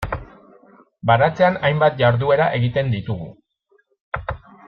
[1.09, 3.31] Baratzean hainbat jarduera egiten ditugu.